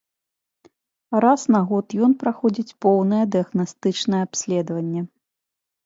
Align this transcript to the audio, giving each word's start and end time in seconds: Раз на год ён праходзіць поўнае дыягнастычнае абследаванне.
Раз 1.25 1.41
на 1.57 1.61
год 1.73 1.85
ён 2.09 2.17
праходзіць 2.25 2.77
поўнае 2.87 3.23
дыягнастычнае 3.37 4.21
абследаванне. 4.31 5.01